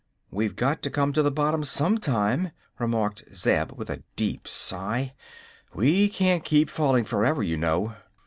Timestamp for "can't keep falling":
6.09-7.05